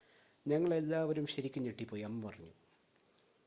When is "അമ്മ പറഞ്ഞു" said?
2.03-2.51